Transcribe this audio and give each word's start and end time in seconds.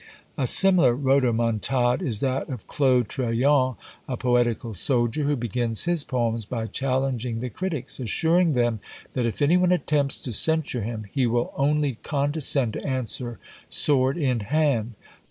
A 0.35 0.47
similar 0.47 0.95
rhodomontade 0.95 2.01
is 2.01 2.21
that 2.21 2.49
of 2.49 2.65
Claude 2.65 3.07
Trellon, 3.07 3.75
a 4.07 4.17
poetical 4.17 4.73
soldier, 4.73 5.25
who 5.25 5.35
begins 5.35 5.83
his 5.83 6.03
poems 6.03 6.43
by 6.43 6.65
challenging 6.65 7.39
the 7.39 7.51
critics, 7.51 7.99
assuring 7.99 8.53
them 8.53 8.79
that 9.13 9.27
if 9.27 9.43
any 9.43 9.57
one 9.57 9.71
attempts 9.71 10.19
to 10.23 10.31
censure 10.31 10.81
him, 10.81 11.05
he 11.11 11.27
will 11.27 11.53
only 11.55 11.99
condescend 12.01 12.73
to 12.73 12.83
answer 12.83 13.37
sword 13.69 14.17
in 14.17 14.39
hand. 14.39 14.95